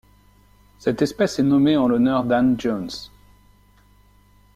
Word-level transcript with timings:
Cette 0.79 1.03
espèce 1.03 1.37
est 1.37 1.43
nommée 1.43 1.77
en 1.77 1.87
l'honneur 1.87 2.23
d'Anne 2.23 2.59
Jones. 2.59 2.89